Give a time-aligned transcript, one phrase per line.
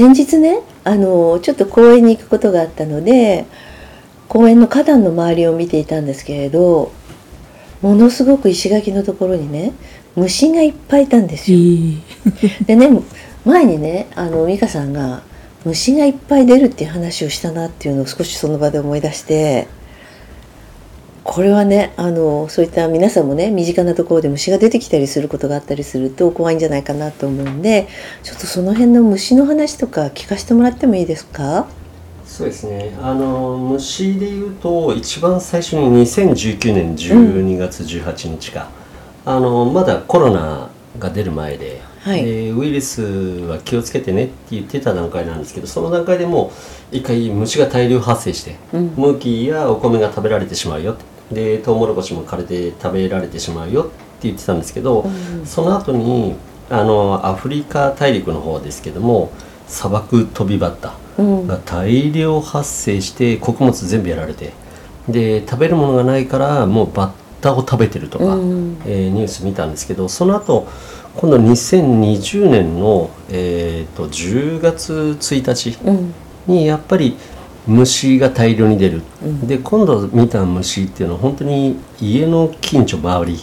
[0.00, 3.44] 先日ねあのちょっと公園に行くことがあったので
[4.28, 6.90] 公園の花壇の周りを見ていたんですけれど
[7.82, 9.74] ものすごく石垣のところにね
[10.16, 11.58] 虫がいっぱいいたんですよ。
[12.64, 12.88] でね
[13.44, 15.20] 前にねあの美香さんが
[15.66, 19.68] 虫がいっぱい出るっていう話をしたなっていうのを少しその場で思い出して
[21.22, 27.88] これはねあのそういった皆さんもね身近なところで虫が出てきたりすることがあったりすると怖いんじゃないかなと思うんで
[28.22, 31.66] ちょっとその辺の虫の話とか聞かせてもらってもいいですか？
[32.24, 32.96] そうですね。
[33.02, 38.70] あの虫でいうと一番最初に2019年12月18日か、
[39.26, 46.50] うん、あのまだコロナが出る前ではい、でウイルスは気をつけてねって言ってた段階なんですけどその段階でも
[46.92, 50.96] う一回虫が大量発生して、うん、麦やお米が食べられてしまうよ
[51.30, 53.92] でトウモロコシも枯れて食べられてしまうよって
[54.22, 56.36] 言ってたんですけど、うん、その後に
[56.70, 59.30] あのアフリカ大陸の方ですけども
[59.68, 64.52] 砂漠飛びバッタが大量発生して穀物全部やられて
[65.08, 70.68] で食べるものがないからもうバッタを食べてるとか、うん、えー、ニュース見たんですけどその後
[71.20, 75.78] 今度2020年の、えーと、10月1日
[76.50, 77.14] にやっぱり
[77.66, 83.38] 虫が大量に出る、うん、で今度見た虫っていうのは本当に家の近所周り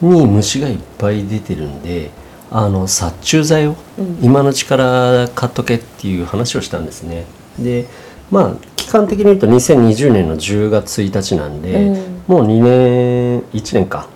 [0.00, 2.10] に虫がいっぱい出てるんで
[2.50, 3.76] あの殺虫剤を
[4.20, 7.24] 今のうちから買っとけっていう話をしたんですね。
[7.56, 7.86] で
[8.32, 14.08] まあ期間的に言うと2020年の10月1日なんで、うん、もう2年1年か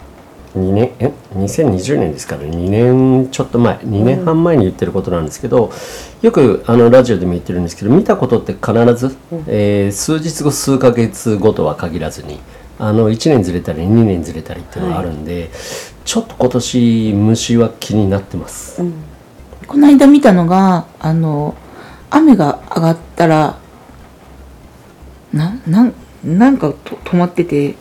[0.54, 3.76] 2年え？2020年ですから2年ちょっと前。
[3.78, 5.70] 2年半前に言ってることなんですけど、
[6.22, 9.16] よくあのラジオでも言ってるんですけど見たことって必ず、
[9.46, 12.40] えー、数日後数ヶ月後とは限らずに
[12.78, 15.50] あの1年ずれたり2年ずれたりっていうのがあるんで、はい、
[16.04, 18.94] ちょっと今年虫は気になってます、うん、
[19.66, 21.54] この間見たのがあの
[22.10, 23.58] 雨が上がったら
[25.32, 25.92] なな
[26.24, 27.76] なんかと止まってて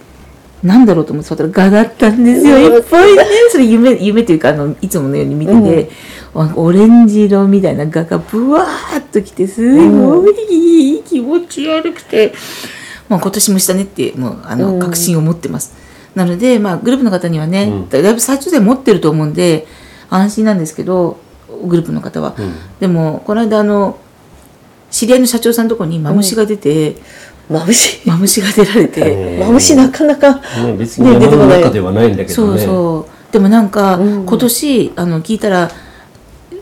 [0.63, 2.57] なんだろうと思ってたらガだったんですよ。
[2.59, 3.23] いっぱいね。
[3.49, 5.91] それ夢、夢というか、あの、いつものように見てて、
[6.33, 12.33] うん、オレンジ色みたいなガがブワーっときて、すごいいい気持ち悪くて、
[13.07, 15.75] まあ今年もしたねって、もう、あの、確信を持ってます。
[16.13, 19.65] なので、まあグループの方にはね、うん、だいぶ最中で持ってると思うんで、
[20.09, 21.17] 安心なんですけど、
[21.65, 22.35] グループの方は。
[22.37, 23.97] うん、でも、この間、あの、
[24.91, 26.97] 知り合いの社長さんのところにマムシが出て、
[27.49, 33.33] マムシマムシが出られてマムシなかなか、ね、別に山の中ではないんだけどね、そうそう。
[33.33, 35.71] でもなんか、うん、今年あの聞いたら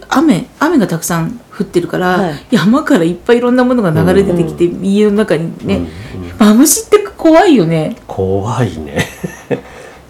[0.10, 5.78] 雨雨がたくさん降ってるから、はい、山からいっぱいいろんなものが流れ出てきて、うん、家の中にね、
[6.16, 6.24] うん。
[6.32, 7.98] うん、マムシって怖いよね。
[8.08, 9.06] 怖いね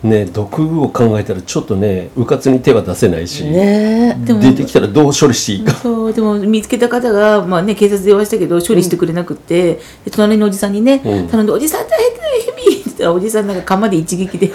[0.04, 14.52] ね毒を考えたらちょっとねうかつに手は出せないし、ね、出てきたらどう処理していいかそうでも見つけた方が、まあね、警察電話したけど処理してくれなくて、うん、隣のおじさんにね、うん、頼んで「おじさん大変だよヘビ!」って言ったらおじさんなんか釜で一撃で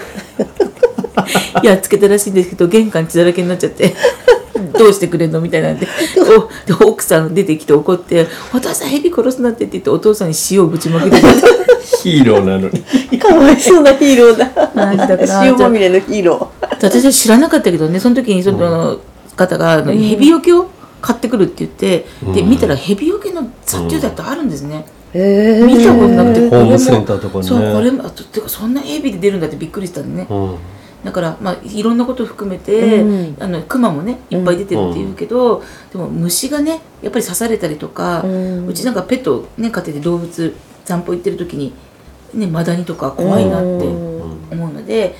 [1.63, 3.93] やっつけたらしいんですけど玄関血だらけになっちゃって。
[4.71, 5.41] どうしてくれんの？
[5.41, 11.17] みたいなんでで奥さん出てきて怒って「お父さんヘビ殺すなって」って言ってお父さんに塩をぶちまけて。
[12.03, 13.19] ヒーローなのに。
[13.19, 14.45] かわいそうなヒーローだ。
[14.45, 16.67] だから 塩まみれのヒーロー。
[16.81, 18.99] 私は知らなかったけどねその時にその
[19.35, 20.67] 方が、うん、ヘビよけを
[21.01, 27.43] 買ってくるって言って、うん、で見たらヘビよけの殺虫剤ってあるんですね、うん、見たことなくてホームセンターとかね。
[27.43, 30.55] そうこれてかそんなヘビで出るんだってびっくりしたんでね、うん
[31.03, 40.55] だから、まあ、いろんなことを含めて、うん、あのクマもねいっぱい出てるっていうけど、うん、でも虫がねやっぱり刺されたりとか、うん、うちなんかペットね飼ってて動物
[40.85, 41.73] 散歩行ってる時に
[42.33, 45.15] ね、マダニとか怖いなって思うので、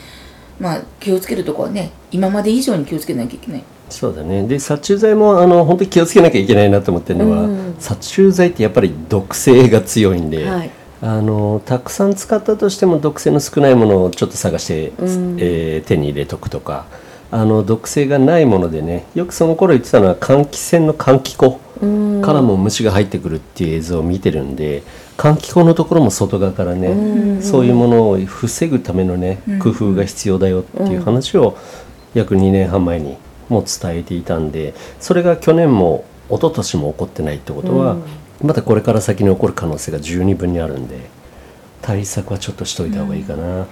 [0.60, 3.64] まあ、気をつけるとこはね今まで以上に気をつけなきゃいけない。
[3.90, 4.48] そうだね。
[4.48, 10.72] で殺虫剤もあの本当に気をつけなきゃいけないなと思ってるのは、うん、殺虫剤ってやっぱり毒性が強いんで、はい、
[11.04, 16.86] あのたくさん使ったとしても毒性の少ないものをちょっと探して、うん、えー、手に入れとくとか
[17.30, 21.60] あの毒性がないものでねよくその頃言ってたのは換気扇の換気口
[22.22, 24.84] からも虫が入ってくるっていう映像を見てるんで
[25.18, 31.58] 換気口のところも外側からねそういうものを防ぐためのね工夫が必要だよっていう話を
[32.14, 33.18] 約2年半前に
[33.50, 37.98] も伝えていたんでそれが去年も一昨年も起こってないってことは
[38.44, 41.10] またこれから先に起こる可能性が十二分にあるんで
[41.82, 43.68] 対策はちょっとしといた方がいいかな。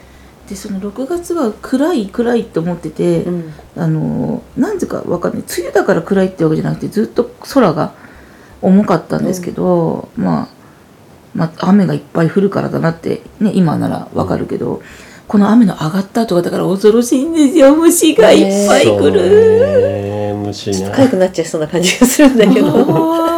[0.49, 5.43] でその6月は暗い暗いって思ってて、うん、あの何故か分かんない。
[5.43, 7.93] 梅雨だから暗いってわけじゃなくてずっと空が
[8.61, 10.47] 重かったんですけど、うん、まあ、
[11.35, 14.83] まあ雨がいっぱい降るからだなって、ね、今なら分かるけど、うん、
[15.27, 17.75] この雨の上がった後がだから恐ろしいんですよ。
[17.75, 20.35] 虫がいっぱい来る。
[20.51, 22.67] 虫ね、かゆくなっちゃいそうな感じがするんだけど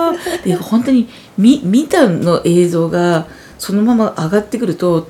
[0.43, 1.07] で本当に
[1.37, 5.07] 見見たの映像がそのまま上がってくると、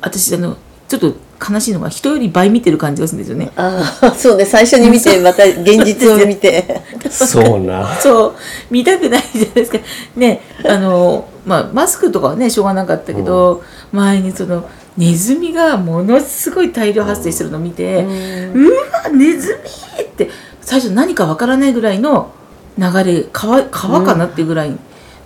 [0.00, 0.56] 私あの
[0.88, 3.50] ちょっと悲しいのが人より倍見てる感じがするんですよね。
[3.56, 4.44] ああ、そうね。
[4.44, 6.82] 最初に見て、また現実を見て。
[7.10, 7.94] そうな。
[7.96, 8.34] そう。
[8.70, 9.78] 見たくないじゃないですか。
[10.16, 13.62] ね、あの、まあ、マスクとかはね、しょうがなかったけど、
[13.92, 18.08] うん、前にその、ネズミがものすごい大量発生してるのを見て、う
[18.58, 19.60] ん、うわ、ネズ
[19.98, 20.30] ミって、
[20.60, 22.32] 最初何かわからないぐらいの
[22.78, 24.76] 流れ、川、川かなっていうぐらい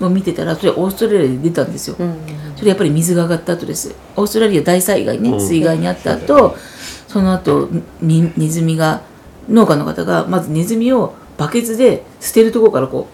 [0.00, 1.96] の見てたら、それオーストラリアで出たんですよ。
[1.98, 2.16] うん
[2.56, 3.94] それやっぱり水が上がった後です。
[4.16, 6.56] オーストラリア大災害ね水害にあった後、
[7.08, 7.68] その後
[8.00, 9.02] にネズミが
[9.48, 13.08] 農家の方がまずネズミをバケツで捨てるところからこ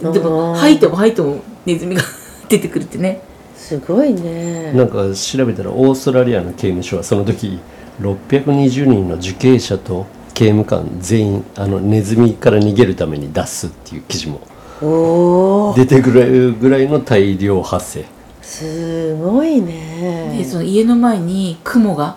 [0.00, 2.02] うでも吐いても吐いてもネズミが
[2.48, 3.22] 出てくるってね。
[3.56, 4.72] すごいね。
[4.72, 7.58] なんか調べたらオーストラリアの刑務所はその時
[8.00, 18.04] 620人の受刑者と刑務官全員あのネズミから逃げるために出すっていう記事も出てくるぐらいの大量発生。
[18.42, 20.36] すごいね。
[20.38, 22.16] でその家の前に雲が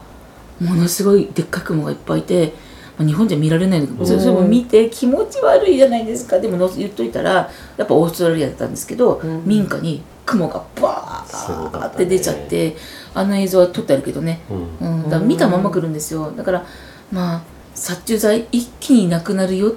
[0.59, 2.53] ものすごいでっかい雲がいっぱいいて
[2.97, 6.39] 日本じゃ見られないんだけど、それも見て気持ち悪いじゃないですか。
[6.39, 12.75] でも言っといたらやっぱオーストラリアだったんですけど、うん、民家に雲がバーって出ちゃって、ね、
[13.13, 16.31] あの映像は撮ってあるけどね、うん、うん、だから見たまま来るんですよ。
[16.31, 16.65] だから
[17.11, 17.41] まあ
[17.75, 19.73] 殺虫剤一気になくなるよっ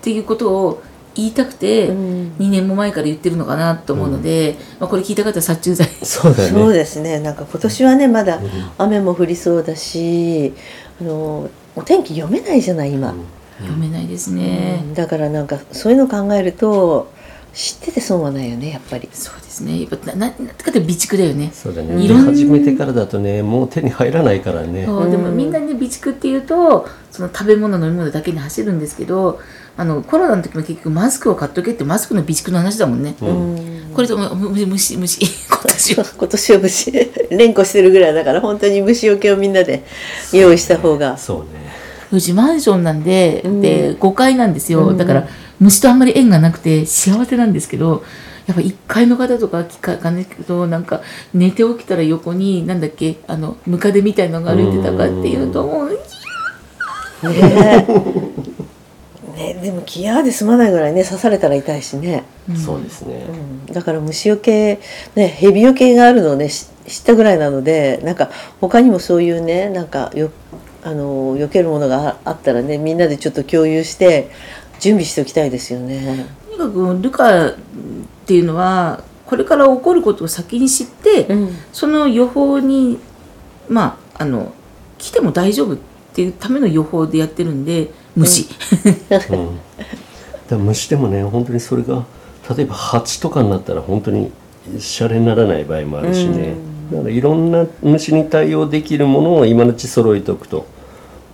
[0.00, 0.82] ていうことを
[1.14, 5.88] 言いたくて2年も前から言ってるのかなと思うので、うん、まあ、これ聞いた方は殺虫剤。
[6.04, 7.18] そうだ、ね、そうですね。
[7.18, 8.40] なんか今年はねまだ
[8.78, 10.54] 雨も降りそうだし
[11.00, 13.24] あのお天気読めないじゃない今、うん、
[13.58, 17.12] 読めないですね、だからなんかそういうの考えると
[17.52, 19.08] 知ってて損はないよねやっぱり。
[19.12, 19.80] そうですね。
[19.80, 21.50] やっぱななんかって備蓄だよね。
[21.52, 22.02] そうだね。
[22.02, 24.86] いろん始めてからだとねもう手に入らないからね。
[24.86, 29.40] そうでもみんなね備蓄っていうとその食べ物飲み物だけに走るんですけど
[29.76, 36.04] あのコロナの時も結局マスクを買っとけってマスクの備蓄の話だもんね、うん、これとも虫虫 今年は。
[36.16, 36.92] 今年は虫。
[37.30, 39.84] 連呼してるぐらいだから本当に虫除けをみんなで
[40.32, 41.18] 用意した方が。
[41.18, 41.90] そうね。
[42.12, 45.28] うちマンションなんで、うん、で5階なんですよ、だから
[45.60, 48.02] 虫とあんまり縁がなくて幸せなんですけど
[48.46, 51.02] やっぱ1階の方とか聞かないけどなんか
[51.32, 55.96] 寝て起きたら横になんだっけあのムカデみたいのが歩いてたかっていうともうい
[57.24, 57.30] や
[59.40, 63.26] ね、でも気合で済まないぐらいね刺されたら痛いしね、うん、そうですね、
[63.66, 64.80] うん、だから虫よけ
[65.14, 66.68] ね蛇よけがあるのをね知っ
[67.04, 70.30] たぐらいなのでなんか他にもそういうねなんかよ
[70.82, 74.30] あの避けるものがあったらねみんなでちょっと共有して
[74.80, 76.26] 準備しておきたいですよね。
[76.46, 77.54] とにかくルカっ
[78.26, 82.98] ていうのはこれから起こることを先に知って、うん、その予報に
[83.68, 84.52] まああの
[84.98, 85.78] 来ても大丈夫っ
[86.12, 88.48] ていうための予報でやってるんで虫、
[90.50, 92.04] うん、虫でもね本当にそれが
[92.56, 94.32] 例えば蜂とかになったら本当に
[94.78, 96.54] シャレにならない場合もあるしね、
[96.92, 100.66] だからいろんな虫に対応できるものを今のうち揃えておくと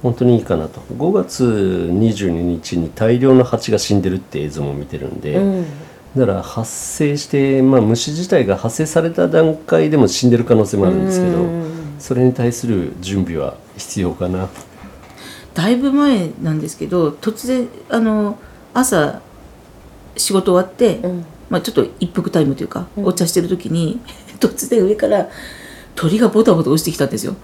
[0.07, 0.81] 本当にいいかなと。
[0.97, 5.67] 5月22日に大量の蜂が死んでるって映像も見てるんで、うん、
[6.17, 11.45] だから発生して、まあ、虫自体が発生された段階でも死んでる可能性もあるんですけど、
[11.99, 14.49] それに対する準備は必要かな。
[15.55, 18.39] だいぶ前なんですけど突然あの
[18.75, 19.23] 朝
[20.17, 23.99] 仕事終わって、うん、まあ、ちょっと一服タイムというか、うん、お茶してる時に
[24.39, 25.29] 突然上から
[25.97, 27.35] 鳥がボタボタ落ちてきたんですよ。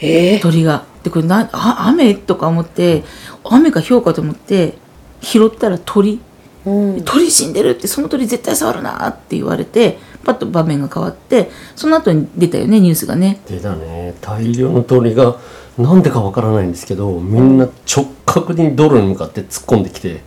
[0.00, 0.84] えー、鳥が。
[1.02, 3.04] でこれなあ雨とか思って
[3.44, 4.74] 雨か氷かと思って
[5.22, 6.20] 拾ったら鳥、
[6.66, 13.40] うん、鳥死んでるってその鳥絶対触るなって言われてパッと場面が変わってその後に出たよねニュースがね。
[13.48, 14.14] 出たね。
[14.20, 15.38] 大量の鳥が
[15.78, 20.20] なんでかわからないんですけどみんな直角に道路に向かって突っ込んできて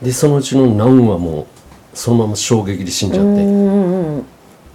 [0.00, 1.46] でそのうちの何話も
[1.92, 4.26] そのまま衝撃で死んじゃって、うん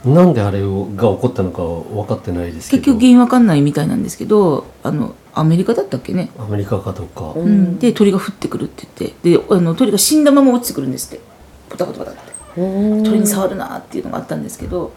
[0.06, 2.82] なんであれが起こったのかは分かってないですけど。
[2.84, 7.42] 結局原因わかんないみたいなんですけどあのアメリカだったっけね、アメリカかどうか、うん。
[7.42, 9.38] うん、で鳥が降ってくるって言って。
[9.38, 11.24] であの鳥が死んだまま落ちてくるんですって。
[11.70, 12.22] ポタポタポタって。
[12.58, 14.92] うん鳥に触るなっていうのがあったんですけど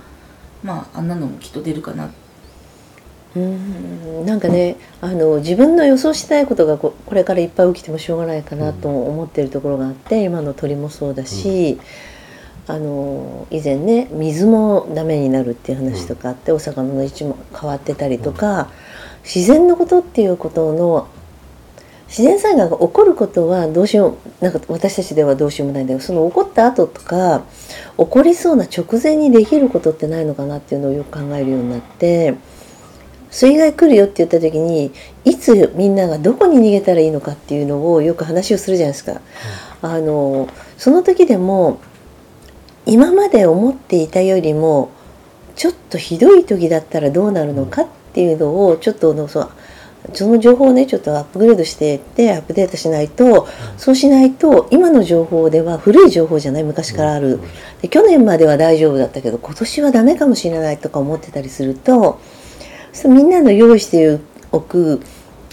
[0.63, 2.11] まああんなのもきっと出るかな。
[3.37, 4.27] うん。
[4.27, 11.79] なんかねあの自分の予想したいことがここれからいっぱい起きてもしょうがないかなと思ってるところがあって今の鳥もそうだし、
[12.69, 18.71] あの以前ね水もダメになるっていう話とかあって、お魚の位置も変わってたりとか、
[19.23, 21.09] 自然のことっていうことの
[22.09, 27.43] 自然災害が起こることはどうしようなんか私たちではどうしようもないんだけどその起こった後とか
[27.99, 32.37] 起こりそうな直前にできることってないのかなっていうのをよく考えるようになって
[33.31, 34.93] 水害来るよって言った時に
[35.25, 39.21] いつみんながどこに逃げたらいいのかっていうのをよく話をするじゃないですか。
[39.83, 41.81] あのその時でも
[42.87, 44.91] 今まで思っていたよりも
[45.57, 49.51] ちょっとひどい時だったらどうなるのかっていうのをちょっとのそう
[50.15, 57.41] その情報をねちょっとアップグレードしていってアップデートしないと、そうしないと今の情報では古い情報じゃない昔からある、
[57.83, 62.21] で去年までは大丈夫だったけど今年はダメかもしれないとか思ってたりすると
[63.05, 64.21] みんなの用意して
[64.53, 65.03] おく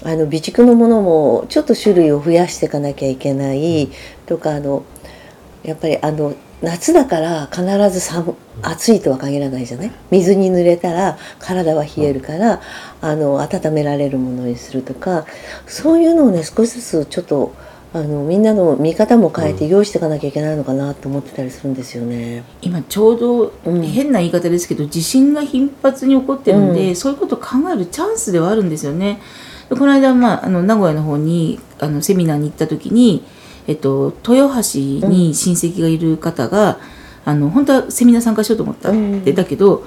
[0.04, 3.90] あの備蓄のものもちょっと種類を増やしていかなきゃいけない
[4.26, 4.84] とかあの
[5.64, 9.92] やっぱりあの夏だから必ず寒暑いとは限らないじゃない？
[10.10, 12.62] 水に濡れたら体は冷えるから
[13.02, 15.26] あの温められるものにするとか
[15.68, 17.54] そういうのをね少しずつちょっと
[17.94, 22.44] あのみんなの見方も変えて用意していかなきゃいけないのかなと思ってたりするんですよね。
[22.62, 23.84] 今ちょうどうん。
[23.84, 26.96] 変な言い方ですけど、地震が頻発に起こってるんで、うん。
[26.96, 29.20] そういうことを考えるチャンスではあるんですよね。
[29.70, 33.24] でこの間、まあ、あの名古屋の方にあのセミナーに行った時に、
[33.68, 36.80] えっと、豊橋に親戚がいる方が、
[37.26, 39.24] あの本当はセミナー参加しようと思った、うん。
[39.24, 39.86] でだけど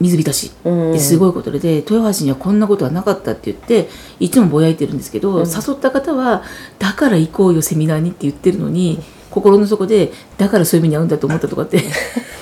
[0.00, 0.50] 水浸し。
[0.98, 5.46] すごいことでで豊橋にはこんなことはなかったって言っていつもぼやいてるんですけど、うん。
[5.46, 6.42] 誘った方は
[6.78, 11.82] だから行こうよセミナーにって言ってるのに心の底でだからそういう目に遭うんだと思ったとかって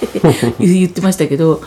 [0.61, 1.63] 言ってましたけど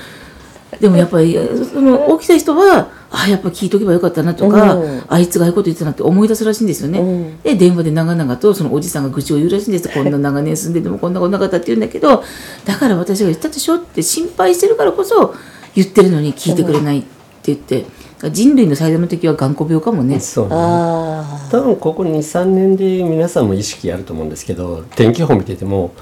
[0.80, 1.38] でもやっぱり
[1.74, 5.04] その起きた人はあやっぱ聞いとけばよかったなとか、うん。
[5.08, 7.00] あいつがああいうこと言ってたなって思い出すらしいんですよね。
[7.00, 7.42] うん。
[7.42, 12.24] で電話で長々とそのおじさんが愚痴を言うらしいんですこんな長年住んでてもこんなことなかったって言うんだけど
[12.66, 15.36] だから私が言ったでしょって心配してるからこそ
[15.76, 17.08] 言ってるのに聞いてくれないって
[17.46, 17.86] 言って
[18.32, 20.20] 人類の最大の敵は頑固病かもね。
[20.20, 20.56] そうね。
[20.56, 25.94] あ多分ここ23年で皆さんも意識あると思うんですけど天気予報見てても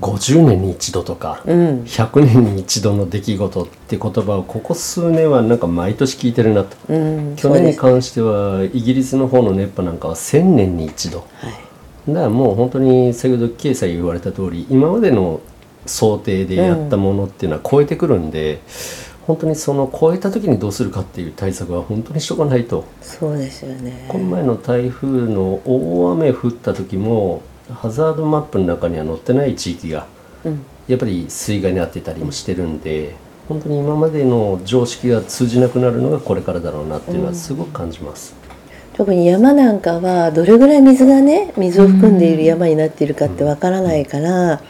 [0.00, 6.76] 50年に一度とか、あ、うん、100年に一度の出来事って言葉をここ数年はなんか毎年聞いてるなと。
[6.88, 11.18] うん、去年に関してはイギリスの方の熱波なんかは1000年に一度。
[11.18, 11.24] は
[12.08, 15.40] い、だからもう本当に先ほどケイさん言われた通り今までの
[15.84, 18.60] 想定でやったものっていうのは超えてくるんで、
[19.26, 22.84] 本当にその超えた時にどうするかっていう対策は本当にしとかないと。
[23.00, 24.06] そうですよね。
[24.08, 30.06] この前の台風の大雨降った時もハザードマップの中には載ってない地域が
[30.44, 33.14] うん、やっぱり水害に遭ってたりもしてるんで
[33.48, 38.34] 本当に今までの常識が通じなくなるのがこれからだろうなっていうのはすごく感じます。
[38.94, 44.62] 特に山なんかはどれぐらい水がね水を含んでいる山になっているかってわからないから、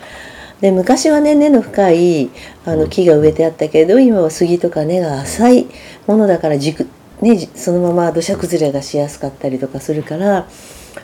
[0.60, 2.30] で昔はね根の深い
[2.64, 5.66] あの木が植えてあったけど今は杉とか根が浅い
[6.06, 6.88] ものだから軸、
[7.20, 10.46] ね、じそのまま土砂崩れがしやすかったりとかするから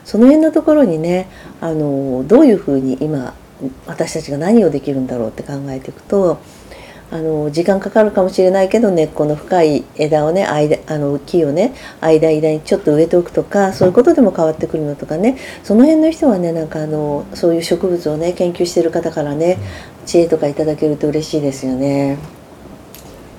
[0.04, 1.28] その辺のところにね
[1.60, 3.34] あのどういうふうに今
[3.86, 6.38] 私たちが何をできるんだろうって考えていくと
[7.10, 19.58] あの時間かかるかもしれないけど根っこの深い枝をね間あの木をね間間にちょっと植えておくとかそういうことでも変わってくるのとかねその辺の人はねなんかあのそういう植物をね研究してる方からね
[20.04, 22.37] 知恵とかいただけると嬉しいですよね。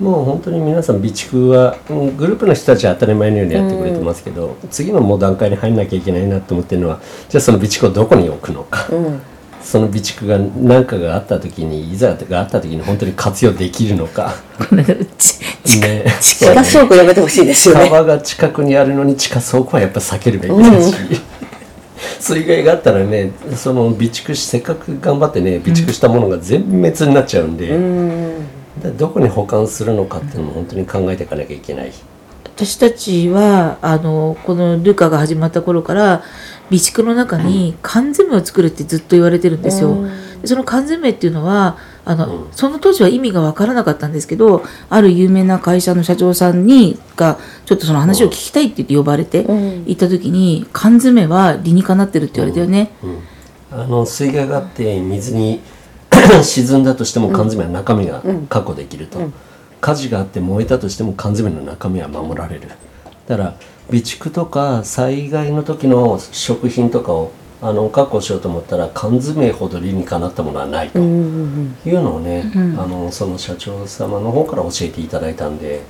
[0.00, 9.20] もう本当に皆さん備蓄はうんグループの人たちは当たり前のようにやってくれてますけど、次のもう段階に入んなきゃいけないなと思ってるのはじゃあその備蓄をどこに置くのか、うん。
[9.62, 14.34] その備蓄が何かがあった時にいざがあった時に本当に活用できるのか。
[14.58, 16.04] この間ち地下ね。
[16.18, 17.90] 地下倉庫やめてほしいですよね。
[17.90, 20.94] 川が近くにあるのに地下倉庫はやっぱ避けるべきだし、
[22.18, 28.46] 水害があったらねその備蓄しせっかく頑張ってね備蓄したものが全滅になっちゃうんで、うん
[28.80, 31.92] でどこに保管するのかっていうのも本当に考えていかなきゃいけない。
[32.44, 36.22] 私たちはあのこのルカが始まった頃から
[36.68, 39.92] 備蓄の中に缶詰を作るってずっと言われてるんですよ。
[39.92, 40.10] うん
[40.40, 52.92] でその缶詰っていうのはあの、うんその当時は意味が分からなかったんですけどある有名な会社の社長さんにがちょっとその話を聞きたいって言って呼ばれてうん行った時に缶詰は理にかなってるって言われたよね。
[53.02, 53.18] うん
[53.72, 55.60] あの水害があって水に
[56.42, 59.30] 沈んだとしても缶詰の中身が確保できると、
[59.80, 62.68] 火事があって燃えたとしても缶詰の中身は守られる。
[63.26, 63.54] だから
[63.86, 70.98] 備蓄とか災害の時の食品とかをあの確保しようと思ったら缶詰ほど理にかなったものはないと。
[70.98, 75.82] いうのをね、あのその社長様の方から教えていただいたんで。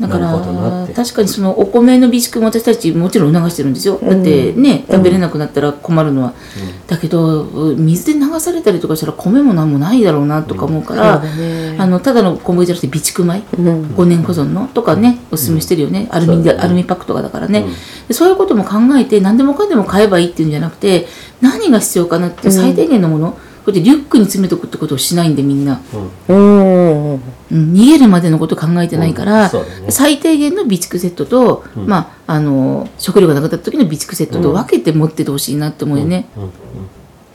[0.00, 7.44] だから確かにそのお米の備蓄も私たちもちろん促してるんですよ、だってね食べれなくなったら困るのは、うん、だけど
[7.76, 11.36] 水で流されたりとかしたら米も何もないだろうなとか思うから、うん。
[11.36, 17.66] ね、あのただの小麦じゃなくて備蓄米、うん、5年保存のとかねおすすめしてるよね、アルミアルミパックとかだからね、
[18.08, 21.06] でそういうことも考えて何でもかんでも買えばいいっていうんじゃなくて
[21.42, 23.38] 何が必要かなって最低限のもの、
[23.70, 25.80] こうやってリュックに詰めとくってことをしないんでみんな、
[26.28, 29.84] うん、うん、逃げるまでのこと考えてないから、うん。
[29.86, 36.26] ね、最低限の備蓄セットと、うん、まああの食料がなかった時の備蓄セットと分けて持っててほしいなって思うよね。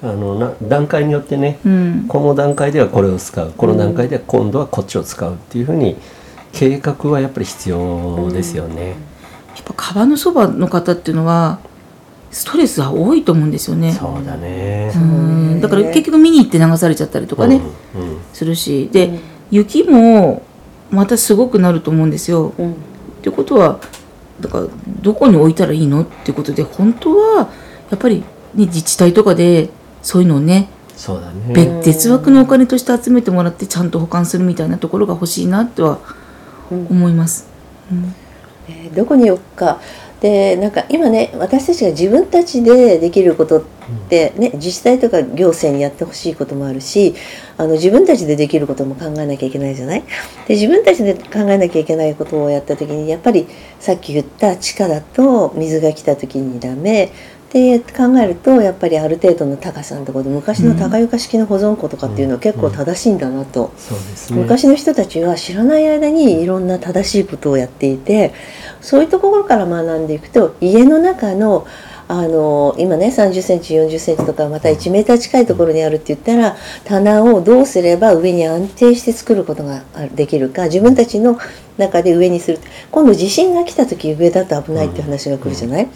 [0.03, 1.59] あのな段階によってね、
[2.07, 3.53] この段階ではこれを使う。
[3.55, 5.95] この段階では今度はこっちを使うっていうふうに
[6.51, 8.89] 計画はやっぱり必要ですよね。
[8.89, 8.93] や
[9.61, 11.59] っぱ川のそばの方っていうのは
[12.31, 13.93] ストレスは多いと思うんですよね。
[13.93, 14.91] そうだね。
[14.95, 15.61] うん。
[15.61, 17.61] だから結局見に行って流されちゃったりとかね、
[17.95, 18.89] うんうん、するし。
[18.91, 19.19] で、うん、
[19.51, 20.43] 雪も
[20.91, 22.53] またすごくなると思うんですよ。
[22.57, 22.75] うん、っ
[23.21, 23.79] てことは
[24.39, 24.67] だから
[25.01, 27.49] どこに置いたらいいのっていうことで本当は
[27.89, 28.19] やっぱり、
[28.53, 29.69] ね、自治体とかで
[30.01, 31.81] そういうのをねそうだね。
[31.85, 35.99] 別枠のお金として集めてもらってちゃんと保管するみたいなところが欲しいなとは
[36.69, 37.47] 思います。
[37.91, 38.15] うん。
[38.69, 39.81] えー、どこに置くか
[40.21, 43.63] でなんか今ね私たちが自分たちでできることっ
[44.09, 47.13] てね、自治体とか行政にやってほしいこともあるし
[47.55, 50.03] あの自分たちでできることも考えなきゃいけないじゃない？
[50.47, 53.45] で自分たちで考えなきゃいけないことをやった時にやっぱり
[53.79, 57.11] さっき言った地下だと水が来た時にダメ
[57.55, 63.71] で考えるとやっぱりある程度の高さのところで昔の高床式の保存庫とかっていうのは結構正しいんだなと、
[64.31, 68.33] 昔の人たちは知らない間にいろんな正しいことをやっていて
[68.81, 71.65] そういうところから学んでいくと家の中の
[72.07, 81.39] あの今ね3 0センチ4 0センチとかまた1メーター近いところにあるって言ったら棚をどうすれば上に安定して作ることができるか自分たちの
[81.77, 82.59] 中で上にする。
[82.91, 85.87] 今度地震が来た時上だと危ないって話が来るじゃない、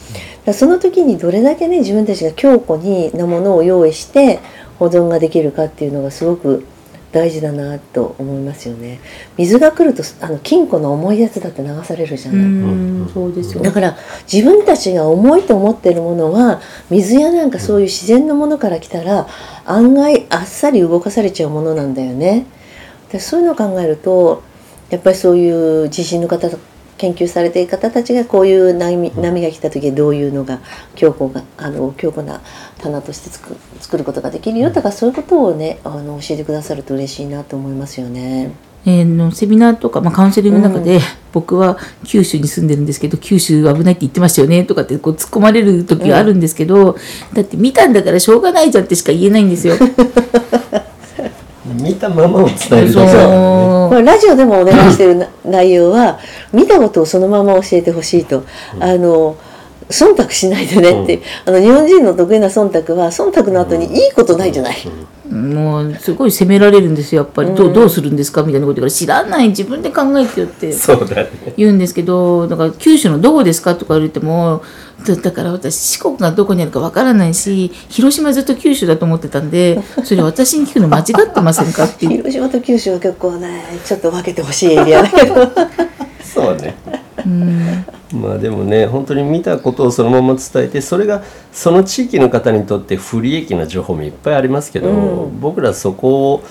[0.45, 4.39] だその時にどれだけね自分たちが強固になものを用意して
[4.77, 6.65] 保存ができるかっていうのがすごく
[7.11, 8.99] 大事だなと思いますよね。
[9.37, 13.11] 水が来るとあの金庫の重いやつだって流されるじゃない。
[13.11, 13.63] そうですよ。
[13.63, 13.97] だから
[14.31, 19.27] 自分たちが重いと思ってるものは水やなんかそういう自然のものから来たら
[19.65, 22.45] 案外あっさり動かされちゃうものなんだよね。
[23.11, 24.43] でそういうのを考えると
[24.91, 26.49] やっぱりそういう地震の方
[26.99, 30.59] 研究されている方たちがこういう波波が来た時どういうのが
[30.95, 32.41] 強固があの強固な
[32.77, 38.51] 棚として作作ることができるよとかそういうことをねあの教えてくださると嬉しいなと思いますよね。
[38.85, 41.01] えー、のセミナーとか、まあ、カウンセリングの中で、うん、
[41.33, 49.75] 僕は九州に住んでるんですけど九州危ないって言ってましたよねとかってこう突っ込まれる時があるんですけど、うん、だって見たんだからしょうがないじゃんってしか言えないんですよ。
[51.73, 52.99] 見たままを伝えると
[53.89, 56.19] これラジオでもお願いしてる内容は
[56.53, 58.43] 見たことをそのまま教えてほしいと。
[58.79, 59.37] あの
[59.89, 64.75] 忖度しないでねって、うん、あの日本人の得意な忖度は忖度の後にいいことないじゃない。
[65.29, 70.73] もうすごい責められるんですよやっぱり、うん、どうどうするんですかみたいなことから知らない自分で考えてよって
[71.55, 74.63] 言うんですけどだから九州のどこですかとか言われても
[75.05, 85.35] だから私四国がどこにあるかわからないし広島ずっと九州だと思ってたんでそれ私に聞くの間違ってませんかって 広島と九州は結構ねちょっと分けてほしいエリアだけど。
[86.21, 86.75] そうね。
[86.91, 86.98] うん
[88.13, 96.43] まあでもね本当に見たことをそのまま伝えてそれがその地域の方にとって不利益な情報もいっぱいありますけど、うん、僕らそこを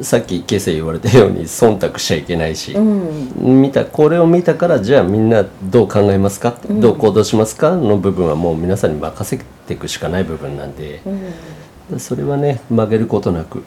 [0.00, 7.74] さっきケセ言われたように忖度しちゃいけないし、うん、見たこれを見たからじゃあみんなどう考えますか、うん、どう行動しますか？
[7.74, 11.00] の部分はもう皆さんに任せていくしかない部分なんで、
[11.98, 13.64] それはね曲げることなく。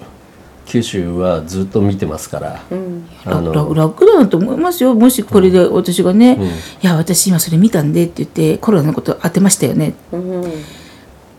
[0.71, 4.95] 九州はずっと見てますから、うん、あの楽だなと思いますよ。
[4.95, 6.49] もしこれで私がね「うん、い
[6.81, 10.43] や私今それ見たんで」って言ってコロナのこと当てましたよね、うん、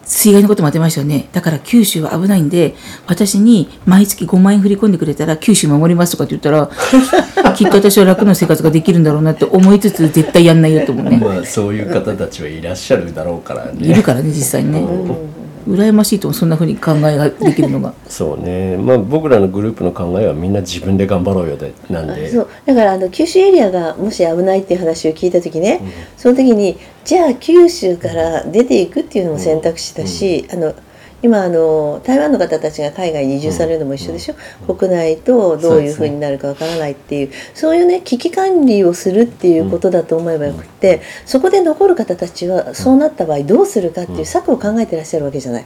[0.04, 1.30] 水害のことも当てましたよね。
[1.32, 2.74] だから九州は危ないんで
[3.06, 6.68] 私に毎月5万円振り込んでくれたら九州守りますとかって言ったら
[7.56, 11.16] きっと私は楽な生活ができるんだろうなって思いつつ絶対やんないよと思うね。
[11.16, 13.72] まあそういう方たちはいらっしゃるだろうからね。
[13.80, 14.86] いるからね実際にね、
[15.66, 17.94] 羨ましいとそんなふうに考えができるのが。
[18.08, 18.76] そうね。
[18.76, 22.30] まあ僕らのグループの考えはみんな自分で頑張ろうよでなんで。
[22.30, 22.48] そう。
[22.66, 30.58] だからあの九州エリアがもし危ないっていう話を聞いた時ね、うん、その時にじゃあ九州から出ていくっていうのも選択肢だし、うん。
[30.58, 30.74] うん、あの
[31.22, 34.34] 今あの台湾の方たちが海外に移住されるのも一緒でしょ、
[34.68, 45.64] うん、国内とどういうふうになるかわからないっていうそういうね危機管理をするっていうことだと思えばよくて、そこで残る方たちはそうなった場合どうするかっていう策を考えてらっしゃるわけじゃない。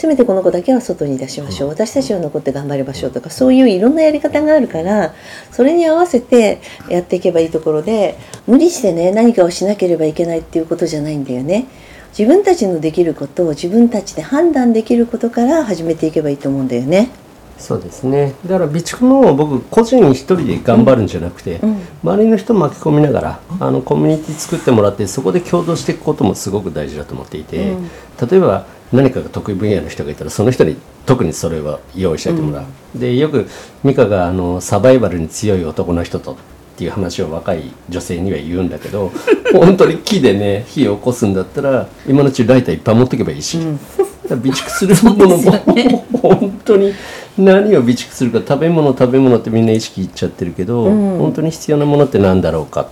[0.00, 1.68] せめてこの子だけは外に出しましょう。
[1.68, 5.14] 私たちは残って頑張りましょうとかそういういろんなやり方があるから
[5.50, 11.66] それに合わせてやっていけばいいところで無理してね何かをしなければいけないっていうことじゃないんだよね。
[12.10, 17.10] 自分たちのできることを自分たちで判断できることから始めていけばいいと思うんだよね。
[17.58, 18.34] そうですね。
[18.46, 21.76] だから備蓄も僕個人一人で頑張るんじゃなくて、うん。
[22.02, 27.90] 周りの人巻き込みながらあのコミュニティ作ってもらってそこで共同していくこともすごく大事だと思っていて、うん、
[28.28, 33.46] 例えば何かが得意分野の人がいたらその人に特にそれは用意しておいてもらう、うん、でよく
[33.84, 36.38] 美香があのサバイバルに強い男の人と
[36.80, 39.12] っていう話を若い女性には言うんだけど
[39.52, 43.78] 本当に木でね火を起こすんだったら今のうちライターいっぱい持っていけばいいし、うん、
[44.24, 46.94] 備蓄するものも、 ね、本当に
[47.36, 52.88] 何を備蓄するか食べ物食べ物ってみんな意識いっちゃってるけど、うん、本当に必要なものって何だろうか。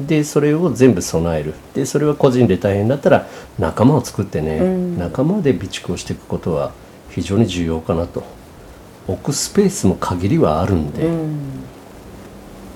[0.00, 1.52] でそれを全部備える。
[1.74, 3.26] でそれは個人で大変だったら
[3.58, 6.72] 仲間を作ってね、うん、仲間で備蓄をしていくことは
[7.10, 8.24] 非常に重要かなと
[9.06, 11.10] 置くスペースも限りはあるんで。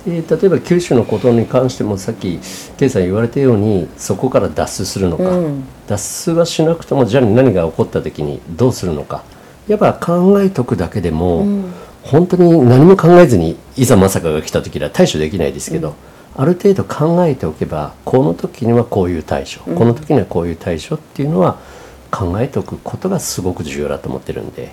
[0.07, 2.39] で例えば九州のことに関してもさっき
[2.79, 5.99] ケイさん言われたようにそこから脱出するのか、うん、脱
[6.33, 9.25] 出はしなくともじゃあ何が起こった時にどうするのか。
[9.69, 15.95] やっぱ考えとくだけでも、うん、本当に何も考えずにいざまさかが来た時には対処できないですけど、
[16.37, 21.61] うん、ある程度考えておけばこの時にはこういう対処、この時にはこういう対処っていうのは
[22.11, 24.73] 考えておくことがすごく重要だと思ってるんで。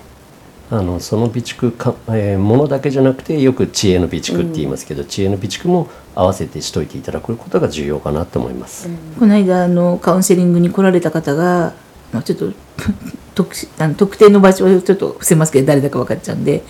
[0.70, 8.88] あのその備蓄か、えー、ものだけじゃなくてよく知恵の備蓄って言いますけど、うん、知恵の備蓄も合わせてしといていただくことが重要かなと思います。
[8.88, 11.72] うん、この間あのカウンセリングに来られた方が、
[12.12, 12.52] まあ、ちょっと
[13.34, 16.64] 特あの特定の場所をちょっと伏せますけど誰だか分かっちゃうんで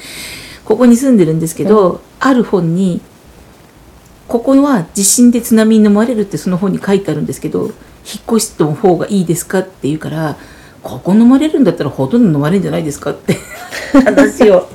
[0.64, 3.00] ここに住んでるんですけど、うん、ある本に
[4.28, 7.72] ここは地震で津波に飲まれるってその本に書いてあるんですけど引っ
[8.37, 10.37] 越しの方がいいですかって言うから
[10.82, 13.36] ここ飲まれるんだったらほとんど飲まれるんじゃないですかって
[14.04, 14.68] 話を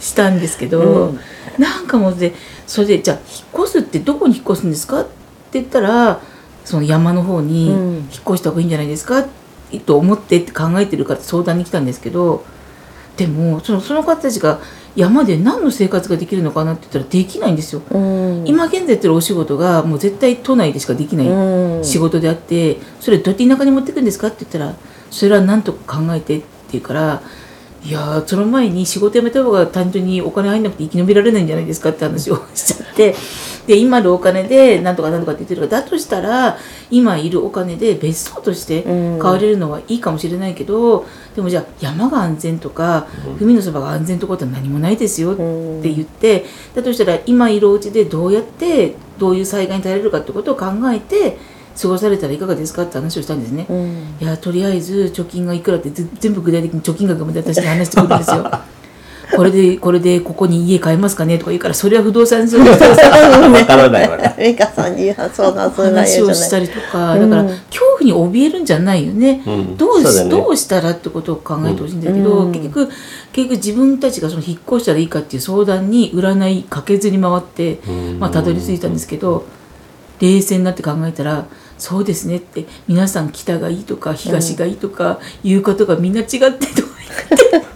[0.00, 1.20] したんですけど、うん、
[1.58, 2.34] なんかもうで
[2.66, 5.10] それでじゃあ引っ越すってどこに引っ越すんですかって
[5.54, 6.20] 言ったら
[6.64, 9.26] その山の方に引っ越した方がいいんじゃないですか、
[9.86, 12.44] と思ってって考えてるから相談に来たんですけど
[13.16, 14.60] でもそのその方たちが
[14.94, 21.24] 山で何の生活ができるのかなって言ったらできないんですよ、うん、今現在やってるお仕事がもう絶対都内でしかできな
[21.80, 24.74] い仕事であってそれどうやって田舎に持っていくんですかって言ったら
[25.10, 27.22] それは何とか考えてって言うから
[27.84, 33.14] いやその前に仕事辞めた方が単純にお金入んなくて生き延びられないんじゃないですかって話を しちゃって
[33.66, 36.58] で今のお金で何とか何とかって言ってるからだとしたら
[36.90, 43.06] 今いるお金で別荘として買われるのはいいかもしれないけど、うん、でもじゃあ山が安全とか、
[43.38, 45.42] 海のそばが安全とかって何もないですよって
[45.90, 51.36] 言って、だとしたら今いるお家でどうやってどういう災害に耐えれるかってことを考えて
[51.80, 52.82] 過ごされたらいかがですか？
[52.82, 58.50] って話をしたんですね、うん、いやとりあえず貯金がいくらって全部具体的に貯金額まで私に話してくるんですよ。
[59.36, 61.36] これでこれでここに家買えますかね？
[61.36, 64.34] とか言うからそれは不動産する人わからないわね。
[64.38, 69.42] 美香さんにそうなそう話をしたりとか、だから恐怖に怯えるんじゃないよね。
[69.46, 72.88] うん、どうね、どうしたらってことを考えてほしいんだけど、うん、結局
[73.32, 77.80] 結局自分たちがその引っ越したらいいかっていう相談に占いかけずに回って、
[78.18, 79.44] まあたどり着いたんですけど、
[80.20, 81.44] 冷静になって考えたら。
[81.78, 87.66] そうですねって皆さん北がいいとか東がいいとか言うことがみんな違ってとか言って、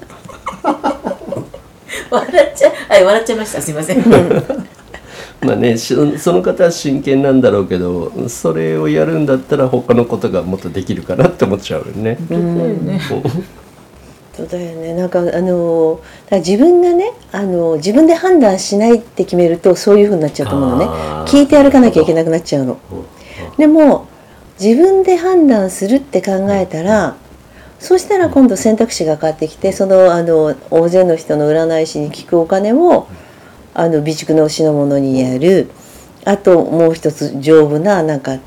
[2.11, 3.63] 笑っちゃはい笑っちゃいました。
[3.63, 4.03] すいません。
[5.43, 5.95] まあねそ
[6.33, 12.17] の方は真剣なんだろうけどそれをやるんだったら他のことがもっとできるかなって思っちゃうよね。
[12.31, 13.01] うん
[14.35, 14.95] そうだよね。
[14.95, 20.87] なんかあの自分がねあの自分で判断しないって決めるとそういうふうになっちゃうと思うのね。
[21.27, 22.79] 聞いて歩かなきゃいけなくなっちゃうの。
[23.59, 24.09] でも
[24.61, 27.17] 自分で判断するって考えたら
[27.79, 33.09] そしたら今度選択肢が変わってきてそのあの大勢の人の占い師に聞くお金を
[33.75, 35.71] あの備蓄の牛のものにやる
[36.25, 38.39] あともう一つ丈夫ななんか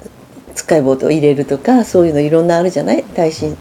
[0.54, 3.04] 使いボートを入れるとかそういうのいろんなあるじゃない？
[3.04, 3.58] 耐震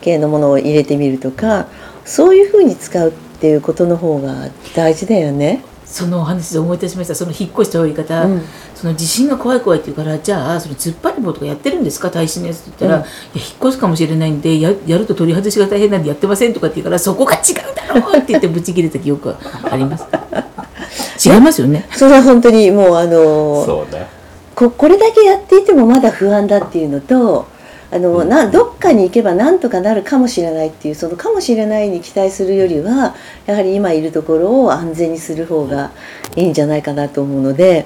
[0.00, 1.68] 系のものを入れてみるとか
[2.04, 5.62] そういうふうに使うっていうことの方が大事だよね。
[5.92, 7.14] そのお話で思い出しました。
[7.14, 8.42] その引っ越した方がいい方、うん、
[8.74, 12.10] その地震が怖い怖いって言うからじゃあその突っ張り棒とかやってるんですか？
[12.10, 19.38] 耐震のやつって言ったら、うん、いや引っ越すかもしれないんでややると取り外しが大変なんでやってませんとかって言うからそこが違うだろうって言ってブチ切れた記憶が
[19.70, 20.06] あります。
[21.28, 21.86] 違いますよね。
[21.92, 24.06] それは本当にもうあのそうね。
[24.54, 27.46] ここれだけやっていてもまだ不安だっていうのと
[27.92, 35.92] あのなどっかに行けばなんとかなるかもしれないっていうそのかもしれないに期待するよりはやはり今いるところを安全にする方が
[36.34, 37.84] いいんじゃないかなと思うので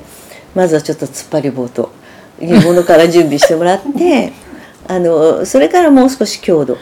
[0.54, 1.90] まずはちょっと突っ張り棒と
[2.40, 4.32] いうものから準備してもらって
[4.86, 6.78] あのそれからもう少し強度。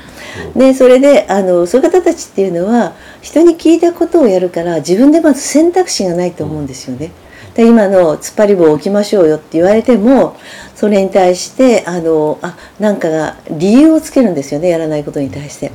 [0.55, 7.13] でそれであのそういう方たちっていうのは人に聞いたことをやるから自分でまず選択肢がないと思うんですよね。
[7.55, 10.37] で今の突っ張り棒を置きましょうよって言われても
[10.75, 15.71] それに対してあのあなんかが理由をつけるんですよねやらないことに対して。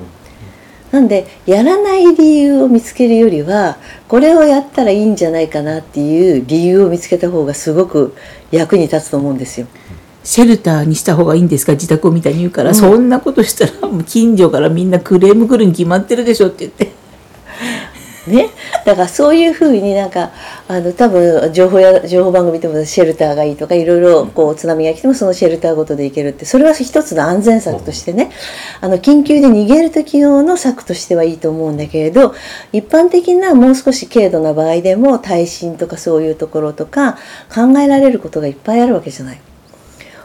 [0.91, 8.15] なんでやらない理由を見つけるよりはこれをやったらいいんじゃないかなっていう理由を見つけた方がすごく
[8.49, 9.67] 役に立つと思うんですよ。
[10.23, 16.91] シェルターにした方がいいんですか自宅をみたいに言うから、うん、そんなことしたらもう近所からみんなクレーム来るに決まってるでしょって言って。
[18.29, 18.49] ね、
[18.85, 20.31] だからそういうふうになんか
[20.67, 28.31] あの多分情報や情報番組でもシェルターがいいとかいろいろこう津波が来てもそのシェルターごとで行けるってそれは一つの安全策としてね。
[28.79, 32.33] あの緊急で逃げる時用の策としてはいいと思うんだけれど
[32.71, 37.17] 一般的なもう少し軽度な場合でも耐震とかそういうところとか
[37.53, 39.41] 考えられることがいっぱいあるわけじゃない。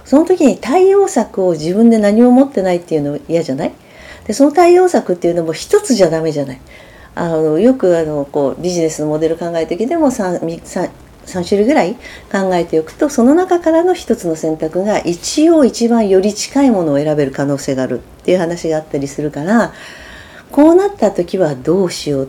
[0.05, 3.73] その時に対応策を自分で何も持ってないっていうの嫌じゃない？
[4.27, 6.61] でその対応策っていうのも一つじゃダメじゃない？
[7.15, 10.91] あのよくあのこうビジネスのモデル考える時でも 3, 3,
[11.27, 11.95] 3種類ぐらい
[12.31, 19.73] 考えておくとその中からの一つの選択が一応一番より近いものを選べる可能性があるっていう話があったりするから
[20.51, 22.29] こうなった時はどうしよう。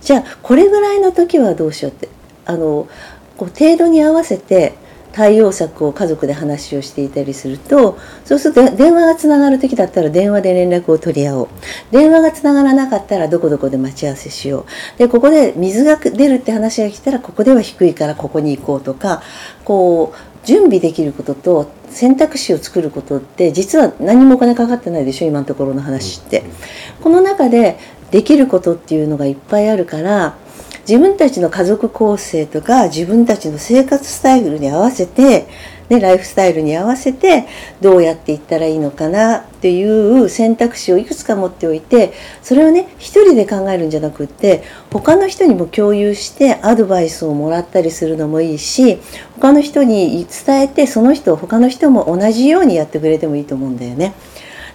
[0.00, 2.08] じゃあこれぐらいの時はどうしようって。
[2.44, 2.88] あの
[3.36, 4.74] こう程度に合わせて
[5.12, 11.48] 対応策を家族で話をしていたりするとそうすると電話がつながる時だったら電話で連絡を取り合おう
[11.90, 19.22] 電話がつながらなかったらどこどこで待ち合わせしようでここで水が出るって話が来たらここでは低いからここに行こうとか
[19.64, 26.42] こう準備できることと選択肢を作ることって実は何もお金かかってないでしょ今のところの話って。
[27.00, 27.78] この中で
[28.10, 30.36] できることっていうのがいっぱいあるから
[30.88, 35.46] 自分たちの家族構成とか自分たちの生活スタイルに合わせて、
[35.88, 37.46] ね、ライフスタイルに合わせて
[37.80, 48.98] どうやっていったらいいのかなっていう選択肢をいくつか持っておいてそれをね一人で考えるんじゃなくって他の人にも共有してアドバイスをもらったりするのもいいし
[49.34, 54.14] 他の人に伝えてその人他の人も同じようにやってくれてもいいと思うんだよね。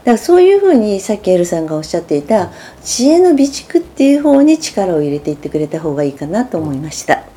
[0.08, 7.37] だからそういうふうにさっきエルさんがおっしゃっていた知恵の備蓄っていう方に力を入れていってくれた方がいいかなと思いました。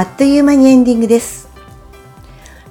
[0.00, 1.50] あっという間にエンディングです。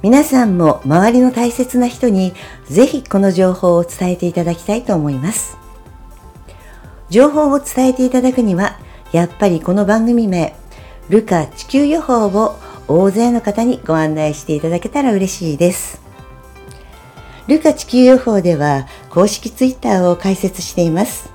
[0.01, 2.33] 皆さんも周りの大切な人に
[2.67, 5.55] ぜひこの情報を伝えていただきたいと思います。
[7.11, 8.79] 情報を伝えていただくには、
[9.11, 10.55] やっぱりこの番組名、
[11.09, 12.55] ルカ地球予報を
[12.87, 16.01] 大勢の方にご案内していただけたら嬉しいです。
[17.45, 21.29] ルカ地球予報では公式ツイッターを開設しています。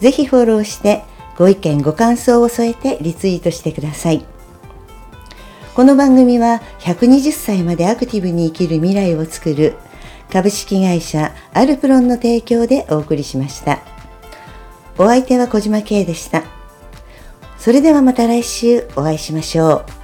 [0.00, 1.02] ぜひフォローして
[1.38, 4.26] ご意見ご感想を添えてリツイートしてください。
[5.74, 9.74] この番組は120歳までアクティブに生きる未来をつくる
[10.30, 13.80] 株式会社アルプロンの提供でお送りしました。
[14.98, 16.42] お相手は小島慶でした。
[17.56, 20.01] それではまた来週お会いしましょう。